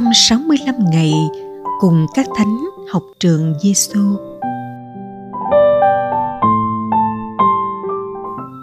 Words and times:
365 0.00 0.74
ngày 0.90 1.12
cùng 1.80 2.06
các 2.14 2.26
thánh 2.36 2.56
học 2.92 3.02
trường 3.20 3.54
Giêsu. 3.62 4.00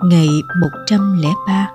Ngày 0.10 0.28
103 0.90 1.72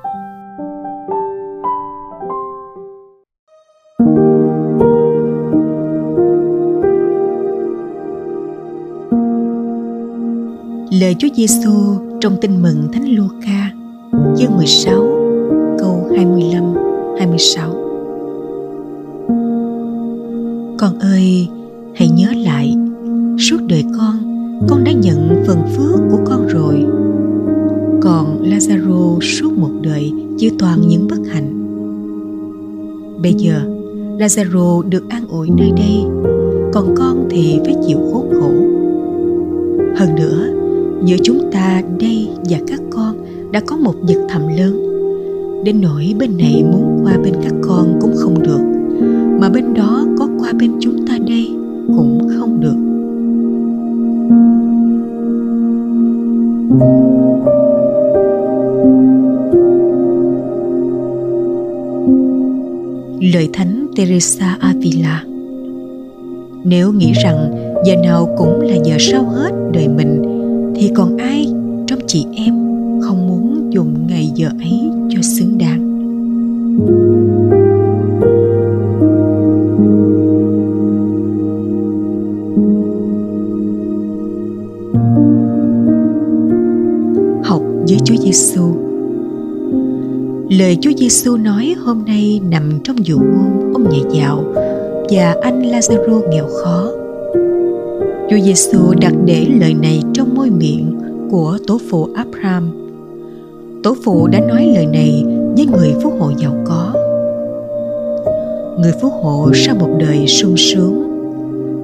Lời 11.00 11.14
Chúa 11.18 11.28
Giêsu 11.34 11.72
trong 12.20 12.36
Tin 12.40 12.62
mừng 12.62 12.88
Thánh 12.92 13.08
Luca, 13.08 13.70
chương 14.36 14.56
16, 14.56 14.94
câu 15.78 16.08
25, 16.16 16.74
26. 17.18 17.87
Con 20.78 20.98
ơi, 20.98 21.48
hãy 21.94 22.08
nhớ 22.08 22.26
lại, 22.44 22.76
suốt 23.38 23.56
đời 23.68 23.84
con, 23.98 24.14
con 24.68 24.84
đã 24.84 24.92
nhận 24.92 25.44
phần 25.46 25.58
phước 25.76 26.00
của 26.10 26.18
con 26.24 26.46
rồi. 26.46 26.84
Còn 28.00 28.42
Lazaro 28.42 29.20
suốt 29.20 29.58
một 29.58 29.70
đời 29.82 30.12
chịu 30.38 30.50
toàn 30.58 30.80
những 30.88 31.08
bất 31.10 31.18
hạnh. 31.28 31.52
Bây 33.22 33.34
giờ, 33.34 33.60
Lazaro 34.18 34.82
được 34.88 35.08
an 35.08 35.28
ủi 35.28 35.50
nơi 35.50 35.70
đây, 35.76 36.04
còn 36.72 36.94
con 36.96 37.26
thì 37.30 37.60
phải 37.64 37.74
chịu 37.86 37.98
khốn 38.12 38.30
khổ. 38.32 38.50
Hơn 39.96 40.14
nữa, 40.16 40.48
giữa 41.04 41.16
chúng 41.22 41.50
ta 41.52 41.82
đây 42.00 42.28
và 42.50 42.58
các 42.66 42.80
con 42.90 43.16
đã 43.52 43.60
có 43.60 43.76
một 43.76 43.94
vực 44.08 44.18
thẳm 44.28 44.42
lớn 44.58 44.88
đến 45.64 45.80
nỗi 45.80 46.14
bên 46.18 46.36
này 46.38 46.64
muốn 46.72 47.00
qua 47.02 47.18
bên 47.24 47.34
các 47.42 47.54
con 47.62 47.98
cũng 48.00 48.14
không 48.16 48.42
được 48.42 48.60
mà 49.40 49.48
bên 49.48 49.74
đó 49.74 50.06
bên 50.58 50.70
chúng 50.80 51.06
ta 51.06 51.18
đây 51.26 51.50
cũng 51.86 52.28
không 52.38 52.60
được. 52.60 52.76
Lời 63.32 63.48
thánh 63.52 63.86
Teresa 63.96 64.56
Avila. 64.60 65.24
Nếu 66.64 66.92
nghĩ 66.92 67.12
rằng 67.24 67.50
giờ 67.86 67.96
nào 68.02 68.34
cũng 68.38 68.60
là 68.60 68.76
giờ 68.84 68.96
sau 68.98 69.24
hết 69.24 69.50
đời 69.72 69.88
mình, 69.88 70.22
thì 70.76 70.90
còn 70.94 71.16
ai 71.16 71.46
trong 71.86 71.98
chị 72.06 72.26
em 72.36 72.54
không 73.00 73.26
muốn 73.28 73.70
dùng 73.72 74.06
ngày 74.08 74.30
giờ 74.34 74.48
ấy 74.60 74.90
cho 75.10 75.22
xứng 75.22 75.58
đáng? 75.58 75.87
Chúa 88.08 88.16
Giêsu. 88.16 88.62
Lời 90.50 90.78
Chúa 90.80 90.90
Giêsu 90.96 91.36
nói 91.36 91.74
hôm 91.78 92.04
nay 92.06 92.40
nằm 92.50 92.62
trong 92.84 93.06
dụ 93.06 93.18
ngôn 93.18 93.72
ông 93.74 93.88
nhà 93.90 93.98
giàu 94.10 94.44
và 95.10 95.36
anh 95.42 95.62
Lazaro 95.62 96.28
nghèo 96.28 96.46
khó 96.46 96.90
Chúa 98.30 98.38
Giêsu 98.44 98.78
đặt 99.00 99.12
để 99.24 99.46
lời 99.60 99.74
này 99.74 100.02
trong 100.14 100.34
môi 100.34 100.50
miệng 100.50 100.98
của 101.30 101.58
tổ 101.66 101.78
phụ 101.90 102.08
Abraham. 102.14 102.70
Tổ 103.82 103.96
phụ 104.04 104.26
đã 104.26 104.40
nói 104.40 104.72
lời 104.74 104.86
này 104.86 105.24
với 105.56 105.66
người 105.66 105.94
phú 106.02 106.12
hộ 106.18 106.32
giàu 106.38 106.54
có. 106.64 106.92
Người 108.80 108.92
phú 109.02 109.08
hộ 109.08 109.50
sau 109.54 109.76
một 109.76 109.90
đời 110.00 110.26
sung 110.26 110.56
sướng, 110.56 111.02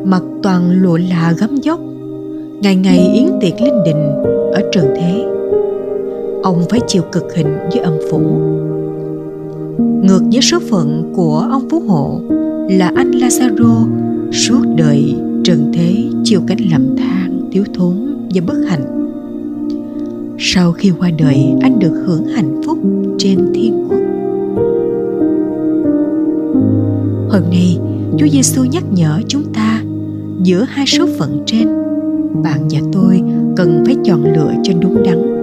mặc 0.05 0.23
toàn 0.43 0.71
lụa 0.71 0.99
là 1.11 1.35
gấm 1.39 1.57
dốc, 1.57 1.81
ngày 2.61 2.77
ngày 2.77 3.11
yến 3.15 3.27
tiệc 3.41 3.61
linh 3.61 3.85
đình 3.85 4.23
ở 4.53 4.63
trần 4.73 4.95
thế. 4.97 5.34
Ông 6.45 6.63
phải 6.71 6.81
chịu 6.87 7.03
cực 7.13 7.35
hình 7.35 7.47
với 7.73 7.79
âm 7.83 7.95
phủ. 8.11 8.21
Ngược 10.03 10.21
với 10.33 10.41
số 10.43 10.59
phận 10.71 11.13
của 11.17 11.49
ông 11.51 11.69
phú 11.71 11.81
hộ 11.81 12.21
là 12.71 12.93
anh 12.97 13.11
Lazaro, 13.11 13.87
suốt 14.33 14.63
đời 14.77 15.15
trần 15.45 15.73
thế 15.75 15.97
chịu 16.25 16.41
cảnh 16.47 16.59
lầm 16.73 16.97
than, 16.97 17.41
thiếu 17.53 17.65
thốn 17.75 17.95
và 18.35 18.43
bất 18.47 18.55
hạnh. 18.69 19.11
Sau 20.39 20.73
khi 20.73 20.93
qua 20.99 21.11
đời, 21.19 21.53
anh 21.61 21.79
được 21.79 22.05
hưởng 22.07 22.25
hạnh 22.25 22.61
phúc 22.67 22.79
trên 23.19 23.39
thiên 23.55 23.89
quốc. 23.89 23.99
Hôm 27.31 27.43
nay, 27.51 27.79
chúa 28.19 28.27
giêsu 28.29 28.65
nhắc 28.65 28.85
nhở 28.93 29.21
chúng 29.29 29.45
ta, 29.55 29.83
giữa 30.43 30.65
hai 30.69 30.87
số 30.87 31.07
phận 31.19 31.43
trên, 31.47 31.69
bạn 32.43 32.69
và 32.71 32.81
tôi 32.93 33.23
cần 33.57 33.83
phải 33.87 33.97
chọn 34.05 34.25
lựa 34.25 34.53
cho 34.63 34.73
đúng 34.81 35.03
đắn 35.03 35.34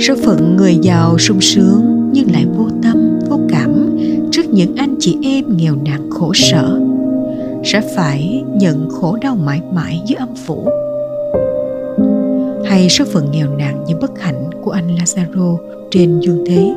số 0.00 0.14
phận 0.24 0.56
người 0.56 0.78
giàu 0.82 1.18
sung 1.18 1.40
sướng 1.40 2.10
nhưng 2.12 2.32
lại 2.32 2.46
vô 2.56 2.68
tâm 2.82 3.18
vô 3.30 3.40
cảm 3.48 3.98
trước 4.30 4.42
những 4.52 4.76
anh 4.76 4.94
chị 5.00 5.18
em 5.22 5.56
nghèo 5.56 5.74
nàn 5.84 6.10
khổ 6.10 6.32
sở 6.34 6.80
sẽ 7.64 7.80
phải 7.96 8.44
nhận 8.54 8.88
khổ 8.90 9.16
đau 9.22 9.36
mãi 9.36 9.60
mãi 9.72 10.00
dưới 10.06 10.16
âm 10.16 10.28
phủ 10.46 10.68
hay 12.64 12.88
số 12.88 13.04
phận 13.12 13.30
nghèo 13.32 13.56
nàn 13.56 13.84
như 13.86 13.94
bất 14.00 14.20
hạnh 14.20 14.50
của 14.62 14.70
anh 14.70 14.96
Lazaro 14.96 15.56
trên 15.90 16.20
dương 16.20 16.44
thế 16.46 16.74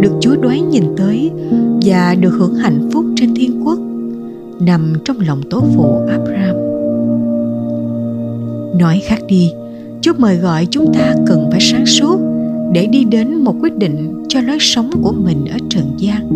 được 0.00 0.12
Chúa 0.20 0.36
đoán 0.36 0.70
nhìn 0.70 0.84
tới 0.96 1.30
và 1.84 2.14
được 2.20 2.30
hưởng 2.30 2.54
hạnh 2.54 2.90
phúc 2.92 3.04
trên 3.16 3.34
thiên 3.34 3.66
quốc 3.66 3.78
nằm 4.60 4.92
trong 5.04 5.16
lòng 5.20 5.42
tổ 5.50 5.62
phụ 5.74 6.06
Abraham. 6.10 6.56
Nói 8.78 9.02
khác 9.04 9.18
đi, 9.28 9.52
Chúa 10.06 10.12
mời 10.18 10.36
gọi 10.36 10.66
chúng 10.70 10.94
ta 10.94 11.14
cần 11.26 11.48
phải 11.50 11.60
sáng 11.60 11.86
suốt 11.86 12.18
để 12.72 12.86
đi 12.86 13.04
đến 13.04 13.34
một 13.34 13.54
quyết 13.60 13.76
định 13.76 14.24
cho 14.28 14.40
lối 14.40 14.58
sống 14.60 14.90
của 15.02 15.12
mình 15.12 15.46
ở 15.46 15.58
trần 15.70 15.94
gian. 15.98 16.28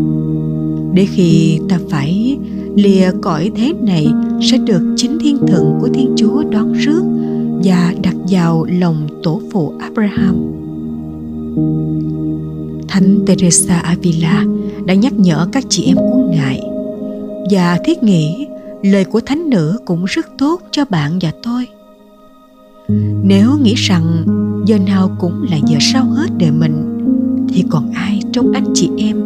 Để 0.94 1.06
khi 1.06 1.58
ta 1.68 1.78
phải 1.90 2.38
lìa 2.74 3.10
cõi 3.22 3.50
thế 3.56 3.72
này, 3.82 4.06
sẽ 4.42 4.58
được 4.58 4.94
chính 4.96 5.18
thiên 5.20 5.38
thần 5.46 5.78
của 5.80 5.88
Thiên 5.94 6.14
Chúa 6.16 6.42
đón 6.50 6.72
rước 6.72 7.02
và 7.64 7.94
đặt 8.02 8.14
vào 8.30 8.64
lòng 8.64 9.08
tổ 9.22 9.40
phụ 9.52 9.72
Abraham. 9.80 10.36
Thánh 12.88 13.18
Teresa 13.26 13.78
Avila 13.78 14.44
đã 14.84 14.94
nhắc 14.94 15.12
nhở 15.12 15.48
các 15.52 15.64
chị 15.68 15.84
em 15.86 15.96
quân 15.96 16.30
ngại 16.30 16.62
và 17.50 17.78
thiết 17.84 18.02
nghĩ 18.02 18.46
lời 18.82 19.04
của 19.04 19.20
thánh 19.20 19.50
nữ 19.50 19.78
cũng 19.84 20.04
rất 20.04 20.26
tốt 20.38 20.60
cho 20.70 20.84
bạn 20.84 21.18
và 21.20 21.32
tôi. 21.42 21.66
Nếu 23.24 23.50
nghĩ 23.62 23.74
rằng 23.74 24.24
giờ 24.66 24.78
nào 24.86 25.10
cũng 25.18 25.42
là 25.50 25.56
giờ 25.66 25.76
sau 25.80 26.04
hết 26.04 26.28
đời 26.38 26.50
mình, 26.50 26.98
thì 27.48 27.64
còn 27.68 27.90
ai 27.90 28.20
trong 28.32 28.52
anh 28.52 28.64
chị 28.74 28.90
em 28.98 29.16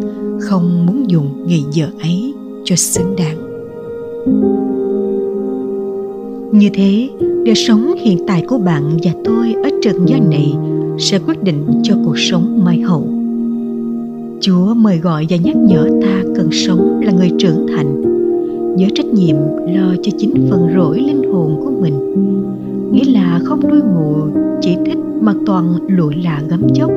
không 0.40 0.86
muốn 0.86 1.10
dùng 1.10 1.46
ngày 1.46 1.64
giờ 1.72 1.88
ấy 2.00 2.34
cho 2.64 2.76
xứng 2.76 3.16
đáng? 3.16 3.38
Như 6.52 6.68
thế, 6.74 7.08
đời 7.44 7.54
sống 7.54 7.94
hiện 8.00 8.18
tại 8.26 8.44
của 8.48 8.58
bạn 8.58 8.96
và 9.02 9.12
tôi 9.24 9.52
ở 9.52 9.70
trần 9.82 10.08
gian 10.08 10.30
này 10.30 10.54
sẽ 10.98 11.18
quyết 11.18 11.42
định 11.42 11.64
cho 11.82 11.94
cuộc 12.04 12.18
sống 12.18 12.64
mai 12.64 12.80
hậu. 12.80 13.08
Chúa 14.40 14.74
mời 14.74 14.98
gọi 14.98 15.26
và 15.30 15.36
nhắc 15.36 15.56
nhở 15.56 15.88
ta 16.02 16.22
cần 16.36 16.48
sống 16.52 17.00
là 17.04 17.12
người 17.12 17.30
trưởng 17.38 17.66
thành 17.76 18.02
với 18.76 18.88
trách 18.94 19.06
nhiệm 19.06 19.36
lo 19.66 19.94
cho 20.02 20.12
chính 20.18 20.48
phần 20.50 20.68
rỗi 20.76 21.00
linh 21.00 21.32
hồn 21.32 21.56
của 21.64 21.70
mình 21.80 21.94
nghĩa 22.94 23.12
là 23.12 23.40
không 23.44 23.68
đuôi 23.68 23.82
mù 23.82 24.14
chỉ 24.60 24.76
thích 24.86 24.98
mà 25.20 25.34
toàn 25.46 25.74
lụi 25.88 26.14
là 26.14 26.42
gấm 26.48 26.62
chốc. 26.74 26.90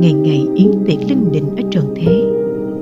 Ngày 0.00 0.12
ngày 0.12 0.48
yến 0.54 0.70
tiệc 0.86 1.08
linh 1.08 1.32
đình 1.32 1.44
ở 1.56 1.62
trần 1.70 1.84
thế. 1.96 2.24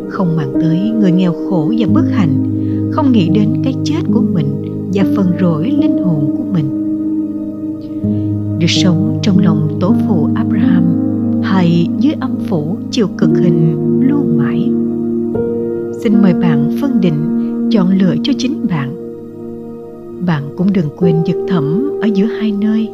Không 0.09 0.37
màng 0.37 0.53
tới, 0.61 0.79
người 1.01 1.13
nghèo 1.13 1.33
khổ 1.33 1.73
và 1.79 1.87
bất 1.95 2.05
hạnh, 2.11 2.45
không 2.93 3.13
nghĩ 3.13 3.29
đến 3.29 3.49
cái 3.65 3.75
chết 3.85 4.01
của 4.13 4.23
mình 4.33 4.47
và 4.95 5.05
phần 5.17 5.27
rỗi 5.41 5.71
linh 5.81 5.99
hồn 6.03 6.35
của 6.37 6.45
mình. 6.53 6.67
Được 8.59 8.71
sống 8.71 9.19
trong 9.23 9.39
lòng 9.39 9.79
tổ 9.81 9.95
phụ 10.09 10.29
Abraham, 10.35 10.85
hay 11.43 11.89
dưới 11.99 12.15
âm 12.21 12.37
phủ 12.49 12.77
chiều 12.91 13.09
cực 13.19 13.31
hình 13.39 13.77
luôn 14.01 14.39
mãi. 14.39 14.71
Xin 16.03 16.23
mời 16.23 16.35
bạn 16.35 16.71
phân 16.81 17.01
định 17.01 17.15
chọn 17.71 17.99
lựa 17.99 18.15
cho 18.23 18.33
chính 18.39 18.67
bạn 18.71 19.00
bạn 20.27 20.43
cũng 20.57 20.73
đừng 20.73 20.89
quên 20.97 21.17
giật 21.25 21.37
thẩm 21.49 21.91
ở 22.03 22.07
giữa 22.15 22.25
hai 22.25 22.53
nơi 22.53 22.91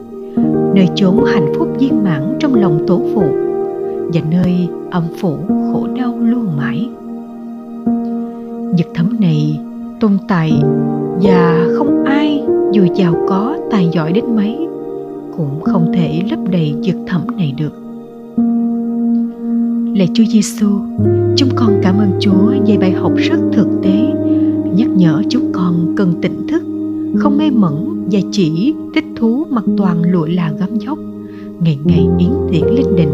nơi 0.75 0.89
chốn 0.95 1.25
hạnh 1.27 1.53
phúc 1.59 1.69
viên 1.81 2.05
mãn 2.05 2.37
trong 2.41 2.55
lòng 2.55 2.85
tổ 2.87 3.03
phụ 3.15 3.25
và 4.15 4.21
nơi 4.31 4.69
âm 4.91 5.03
phủ 5.21 5.37
khổ 5.49 5.87
đau 5.97 6.19
luôn 6.21 6.57
mãi. 6.57 6.89
Giật 8.77 8.87
thẩm 8.95 9.21
này 9.21 9.61
tồn 10.01 10.13
tại 10.29 10.53
và 11.23 11.67
không 11.77 12.05
ai 12.05 12.43
dù 12.73 12.87
giàu 12.95 13.15
có, 13.29 13.57
tài 13.71 13.89
giỏi 13.93 14.13
đến 14.13 14.25
mấy 14.37 14.59
cũng 15.37 15.61
không 15.61 15.93
thể 15.95 16.23
lấp 16.31 16.39
đầy 16.51 16.75
giật 16.83 16.97
thẩm 17.07 17.23
này 17.37 17.55
được. 17.57 17.73
Lạy 19.99 20.09
Chúa 20.15 20.25
Giêsu, 20.25 20.69
chúng 21.37 21.49
con 21.57 21.81
cảm 21.83 21.99
ơn 21.99 22.11
Chúa 22.21 22.53
về 22.67 22.77
bài 22.81 22.93
học 22.93 23.13
rất 23.17 23.39
thực 23.53 23.69
tế, 23.83 24.01
nhắc 24.77 24.89
nhở 24.89 25.23
chúng 25.29 25.53
con 25.53 25.95
cần 25.97 26.15
tỉnh 26.23 26.47
thức 26.49 26.66
không 27.15 27.39
mê 27.39 27.51
mẩn 27.51 28.07
và 28.13 28.21
chỉ 28.31 28.75
thích 28.95 29.05
thú 29.17 29.45
mặc 29.51 29.65
toàn 29.77 30.03
lụa 30.13 30.27
là 30.27 30.53
gấm 30.59 30.79
dốc, 30.79 30.99
ngày 31.61 31.79
ngày 31.85 32.09
yến 32.19 32.31
tiễn 32.53 32.65
linh 32.77 32.97
đình. 32.97 33.09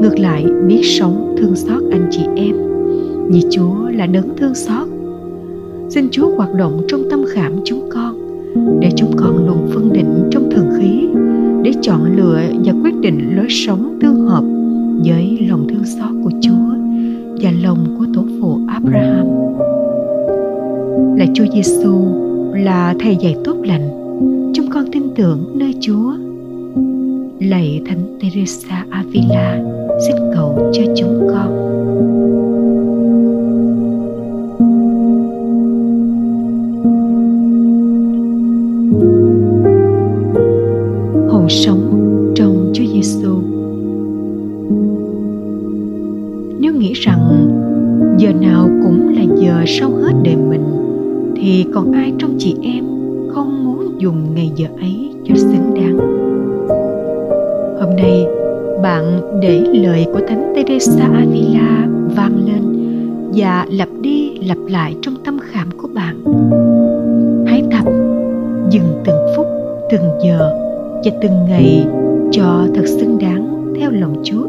Ngược 0.00 0.18
lại, 0.18 0.46
biết 0.66 0.80
sống 0.84 1.34
thương 1.38 1.56
xót 1.56 1.82
anh 1.90 2.08
chị 2.10 2.22
em, 2.36 2.56
vì 3.28 3.42
chúa 3.50 3.88
là 3.94 4.06
đấng 4.06 4.36
thương 4.36 4.54
xót. 4.54 4.88
Xin 5.88 6.08
chúa 6.10 6.30
hoạt 6.36 6.54
động 6.54 6.82
trong 6.88 7.02
tâm 7.10 7.24
khảm 7.28 7.52
chúng 7.64 7.88
con, 7.90 8.16
để 8.80 8.90
chúng 8.96 9.10
con 9.16 9.46
luôn 9.46 9.68
phân 9.74 9.92
định 9.92 10.28
trong 10.30 10.50
thường 10.50 10.70
khí, 10.78 11.06
để 11.62 11.72
chọn 11.80 12.16
lựa 12.16 12.40
và 12.64 12.72
quyết 12.82 12.94
định 13.00 13.36
lối 13.36 13.46
sống 13.48 13.98
tương 14.00 14.20
hợp 14.28 14.44
với 15.04 15.46
lòng 15.48 15.66
thương 15.68 15.84
xót 15.84 16.10
của 16.24 16.30
chúa 16.40 16.74
và 17.42 17.50
lòng 17.62 17.96
của 17.98 18.06
tổ 18.14 18.24
phụ 18.40 18.58
abraham. 18.68 19.26
Là 21.18 21.26
chúa 21.34 21.44
giêsu 21.54 21.92
là 22.52 22.94
thầy 23.00 23.16
dạy 23.16 23.36
tốt 23.44 23.56
lành 23.64 23.88
chúng 24.54 24.70
con 24.70 24.84
tin 24.92 25.02
tưởng 25.16 25.52
nơi 25.54 25.74
chúa 25.80 26.12
lạy 27.40 27.82
thánh 27.86 28.18
teresa 28.20 28.86
avila, 28.90 29.62
xin 30.06 30.16
cầu 30.34 30.70
cho 30.72 30.82
chúng 30.96 31.28
con 31.30 31.72
hồn 41.28 41.46
sống 41.48 41.80
trong 42.34 42.72
Chúa 42.74 42.84
Giêsu. 42.94 43.42
Nếu 46.60 46.72
nghĩ 46.72 46.92
rằng 46.92 47.48
giờ 48.18 48.32
nào 48.32 48.68
cũng 48.82 49.14
là 49.14 49.22
giờ 49.40 49.64
sau 49.66 49.90
hết 49.90 50.12
đời 50.24 50.36
mình 50.36 50.81
thì 51.42 51.64
còn 51.74 51.92
ai 51.92 52.12
trong 52.18 52.34
chị 52.38 52.56
em 52.62 52.84
không 53.28 53.64
muốn 53.64 53.94
dùng 53.98 54.34
ngày 54.34 54.52
giờ 54.56 54.66
ấy 54.80 55.10
cho 55.24 55.34
xứng 55.36 55.74
đáng. 55.74 55.98
Hôm 57.80 57.96
nay 57.96 58.26
bạn 58.82 59.20
để 59.42 59.60
lời 59.60 60.06
của 60.12 60.20
Thánh 60.28 60.52
Teresa 60.56 61.04
Avila 61.14 61.88
vang 62.16 62.46
lên 62.46 62.62
và 63.34 63.66
lặp 63.70 63.88
đi 64.00 64.30
lặp 64.48 64.58
lại 64.68 64.96
trong 65.02 65.14
tâm 65.24 65.38
khảm 65.42 65.68
của 65.76 65.88
bạn. 65.94 66.24
Hãy 67.46 67.62
tập 67.70 67.92
dừng 68.70 69.02
từng 69.04 69.26
phút, 69.36 69.46
từng 69.90 70.04
giờ 70.24 70.50
và 71.04 71.10
từng 71.22 71.44
ngày 71.48 71.86
cho 72.32 72.66
thật 72.74 72.86
xứng 72.86 73.18
đáng 73.18 73.74
theo 73.80 73.90
lòng 73.90 74.22
Chúa 74.24 74.46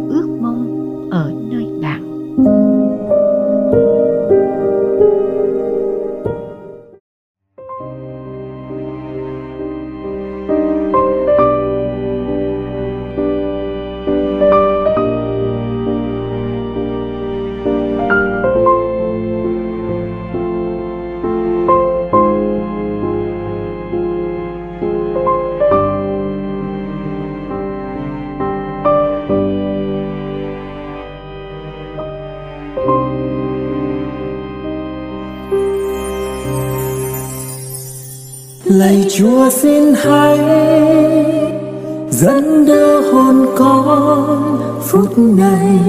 lạy 38.83 39.05
chúa 39.09 39.49
xin 39.49 39.93
hãy 39.93 40.39
dẫn 42.09 42.65
đưa 42.65 43.11
hồn 43.11 43.45
con 43.57 44.59
phút 44.81 45.17
này 45.17 45.79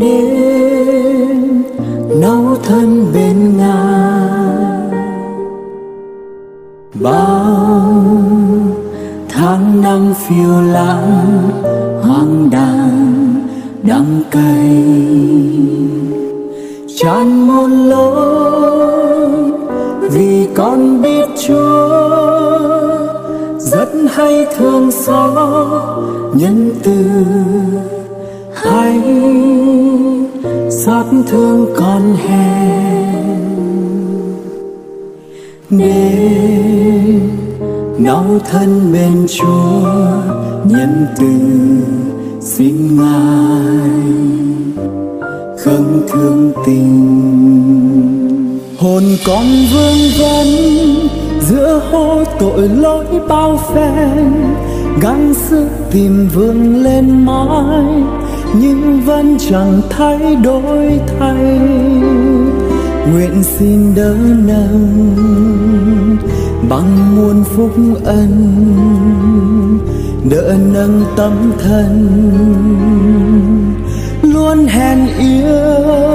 đến 0.00 1.62
nấu 2.20 2.56
thân 2.62 3.06
bên 3.14 3.56
ngài. 3.56 4.52
Bao 6.94 8.04
tháng 9.28 9.82
năm 9.82 10.14
phiêu 10.14 10.60
lãng 10.72 11.50
hoang 12.02 12.50
đàng 12.50 13.34
đắng 13.82 14.22
cay, 14.30 14.84
tràn 16.96 17.46
muôn 17.46 17.70
lối 17.88 18.31
thương 24.62 24.90
xót 24.90 26.02
nhân 26.34 26.70
từ 26.82 27.04
hay. 28.54 29.00
Xót 30.70 31.06
thương 31.26 31.66
con 31.76 32.16
hèn. 32.16 33.38
Nên 35.70 37.20
nấu 37.98 38.24
thân 38.50 38.92
bên 38.92 39.26
Chúa, 39.28 39.82
nhân 40.64 41.06
từ 41.18 41.26
xin 42.40 42.96
ngài 42.96 43.92
khâng 45.58 46.02
thương 46.08 46.52
tình. 46.66 47.22
Hồn 48.78 49.02
con 49.26 49.44
vương 49.72 49.98
vấn 50.18 50.46
giữa 51.48 51.80
hố 51.90 52.24
tội 52.38 52.68
lỗi 52.68 53.04
bao 53.28 53.58
phen, 53.74 54.32
gắng 55.00 55.34
sức 55.34 55.68
tìm 55.90 56.28
vương 56.34 56.82
lên 56.82 57.26
mãi, 57.26 57.84
nhưng 58.54 59.00
vẫn 59.00 59.36
chẳng 59.38 59.80
thay 59.90 60.36
đổi 60.36 61.00
thay. 61.18 61.60
Nguyện 63.12 63.42
xin 63.42 63.94
đỡ 63.94 64.16
nâng 64.46 65.06
bằng 66.68 67.16
muôn 67.16 67.44
phúc 67.44 67.70
ân, 68.04 68.54
đỡ 70.30 70.54
nâng 70.72 71.04
tâm 71.16 71.52
thân, 71.62 72.08
luôn 74.22 74.66
hèn 74.66 74.98
yêu. 75.18 76.11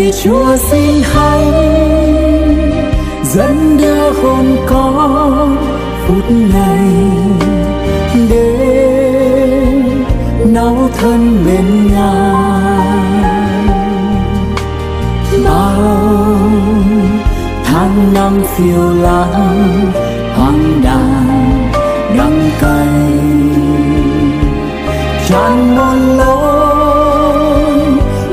Lạy 0.00 0.12
chúa 0.22 0.56
xin 0.56 1.02
hãy 1.02 1.44
dẫn 3.24 3.76
đưa 3.78 4.10
hồn 4.10 4.56
con 4.66 5.56
phút 6.06 6.30
này 6.30 6.88
đến 8.30 10.04
nấu 10.44 10.76
thân 10.98 11.44
bên 11.46 11.92
ngài. 11.92 12.80
Bao 15.44 16.38
tháng 17.64 18.14
năm 18.14 18.42
phiêu 18.56 18.92
lãng, 19.02 19.92
hoang 20.36 20.82
đàn 20.84 21.70
đắng 22.18 22.50
cay, 22.60 22.88
tràn 25.28 25.76
muôn 25.76 26.18
lối 26.18 26.60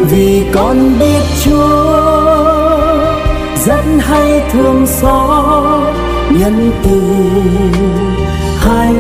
vì 0.10 0.44
con 0.54 1.00
biết 1.00 1.07
thương 4.52 4.88
xót 4.88 5.96
nhân 6.40 6.72
từ 6.84 7.02
hay 8.60 8.96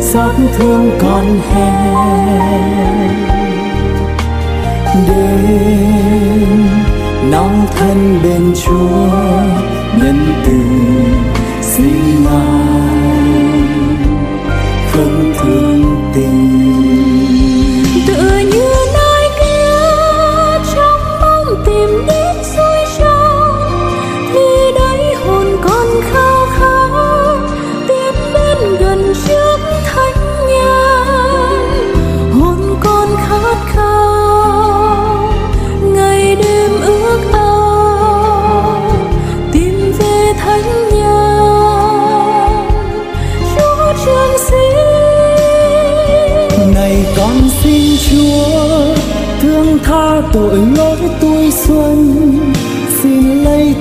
xót 0.00 0.34
thương 0.58 0.90
con 1.00 1.40
hẹn 1.50 2.06
đêm 5.08 6.66
nóng 7.30 7.66
thân 7.76 8.20
bên 8.22 8.52
Chúa 8.64 9.08
nhân 9.98 10.18
từ 10.46 10.58
xin 11.62 12.24
ngài 12.24 12.45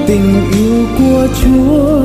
tình 0.07 0.51
yêu 0.51 0.85
của 0.97 1.27
chúa 1.43 1.99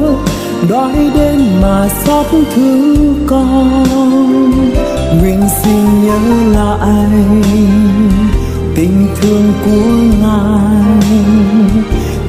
đói 0.68 1.10
đến 1.14 1.40
mà 1.62 1.88
xót 2.04 2.26
thương 2.54 3.24
con. 3.26 3.84
Nguyện 5.20 5.40
xin 5.62 6.02
nhớ 6.02 6.18
lại 6.52 7.08
tình 8.76 9.06
thương 9.20 9.52
của 9.64 10.16
ngài 10.22 10.84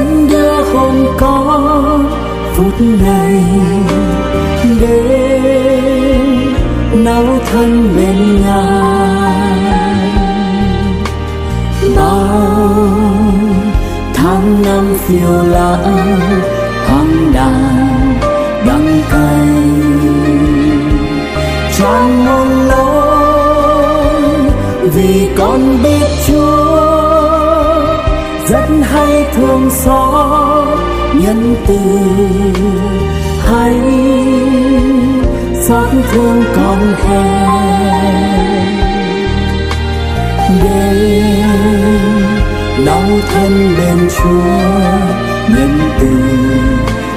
dẫn 0.00 0.28
đưa 0.28 0.62
hôm 0.62 1.06
có 1.18 1.68
phút 2.54 2.80
này 2.80 3.44
đến 4.80 6.54
nấu 7.04 7.24
thân 7.52 7.92
bên 7.96 8.42
ngài 8.42 9.60
bao 11.96 12.88
tháng 14.14 14.62
năm 14.62 14.96
phiêu 14.98 15.42
lãng 15.50 16.20
hoang 16.88 17.32
đàn 17.34 18.18
đắng 18.66 19.02
cay. 19.10 19.48
Trong 21.78 22.24
muôn 22.24 22.68
lối 22.68 24.10
vì 24.94 25.28
con 25.38 25.78
biết 25.82 25.99
thương 29.34 29.70
xót, 29.70 30.78
nhân 31.14 31.56
từ 31.66 31.78
hay 33.46 33.74
xót 35.66 35.88
thương 36.12 36.44
con 36.56 36.94
hèn 37.08 38.30
để 40.64 41.42
đau 42.86 43.02
thân 43.32 43.74
bên 43.78 44.08
Chúa, 44.16 44.50
nhân 45.48 45.78
từ 46.00 46.08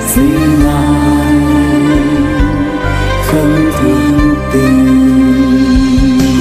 xin 0.07 0.63
ngài 0.63 1.35
khấn 3.27 3.71
thương 3.79 4.35
tình. 4.53 4.89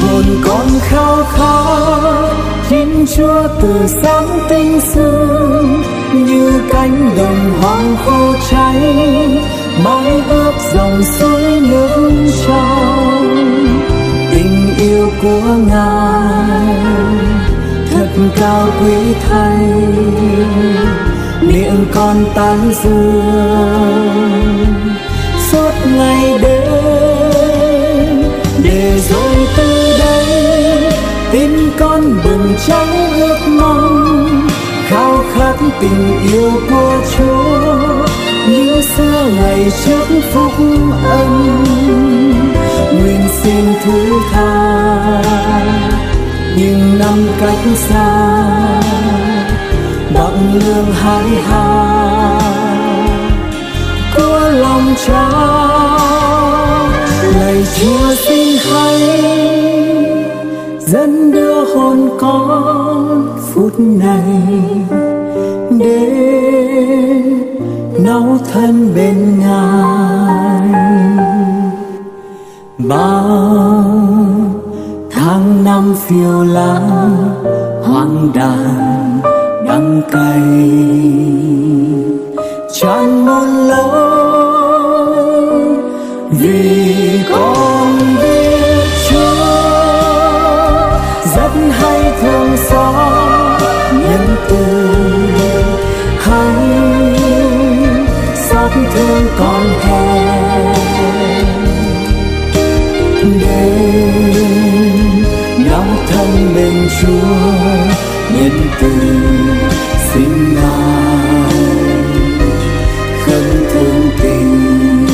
Hồn 0.02 0.24
con 0.44 0.66
khao 0.80 1.24
khát, 1.32 2.34
Thiên 2.68 3.06
Chúa 3.16 3.42
từ 3.62 3.86
sáng 4.02 4.28
tinh 4.48 4.80
xưa 4.80 5.41
cánh 6.82 7.16
đồng 7.16 7.52
hoang 7.60 7.96
khô 8.04 8.34
cháy, 8.50 8.80
mái 9.84 10.22
ướp 10.28 10.54
dòng 10.74 11.02
suối 11.04 11.60
nước 11.60 12.12
trong. 12.46 13.36
Tình 14.30 14.74
yêu 14.78 15.10
của 15.22 15.56
ngài 15.68 16.76
thật 17.90 18.08
cao 18.36 18.68
quý 18.80 19.14
thay, 19.28 19.66
miệng 21.40 21.86
con 21.94 22.16
tán 22.34 22.72
dương. 22.84 24.14
Suốt 25.50 25.72
ngày 25.96 26.38
đêm 26.42 28.22
để 28.64 29.00
rồi 29.10 29.31
tình 35.82 36.32
yêu 36.32 36.50
của 36.70 36.96
Chúa 37.16 38.06
như 38.48 38.80
xa 38.80 39.28
ngày 39.36 39.70
chúc 39.84 40.06
phúc 40.32 40.52
ân, 41.10 41.64
nguyện 42.92 43.20
xin 43.42 43.64
thứ 43.84 44.20
tha. 44.32 45.22
Nhưng 46.56 46.98
năm 46.98 47.26
cách 47.40 47.76
xa 47.76 48.42
bằng 50.14 50.54
lương 50.54 50.92
hái 50.92 51.24
hà 51.48 52.40
của 54.16 54.50
lòng 54.52 54.94
cha 55.06 55.28
lạy 57.40 57.64
chúa 57.76 58.14
xin 58.14 58.58
hãy 58.70 59.00
dẫn 60.78 61.32
đưa 61.32 61.74
hồn 61.74 62.08
con 62.20 63.28
phút 63.54 63.72
này 63.78 65.21
đến 65.82 67.42
nấu 67.98 68.38
thân 68.52 68.92
bên 68.94 69.40
ngài. 69.40 70.68
Bao 72.78 73.84
tháng 75.10 75.64
năm 75.64 75.94
phiêu 76.06 76.42
lãng 76.42 77.16
hoang 77.84 78.30
đàn, 78.34 79.20
đắng 79.66 80.02
cay. 80.12 80.42
Chẳng 82.80 83.26
muốn 83.26 83.68
lối, 83.68 85.02
vì 86.30 86.81
thân 106.72 106.88
Chúa, 107.00 107.36
nhân 108.34 108.60
từ 108.80 108.92
sinh 110.12 110.54
ngài 110.54 111.54
khấn 113.26 113.44
thương 113.72 114.10
tình. 114.22 115.06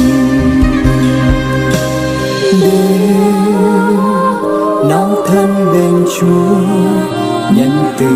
Đêm 2.61 3.97
nóng 4.91 5.15
thân 5.27 5.73
bên 5.73 6.05
Chúa, 6.21 6.61
nhân 7.57 7.85
từ 7.99 8.09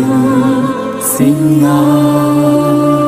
sinh 1.01 1.61
ngài 1.61 3.02